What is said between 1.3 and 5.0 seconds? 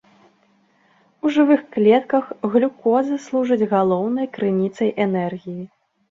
жывых клетках глюкоза служыць галоўнай крыніцай